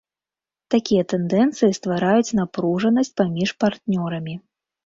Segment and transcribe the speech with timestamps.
[0.73, 4.35] Такія тэндэнцыі ствараюць напружанасць паміж партнёрамі.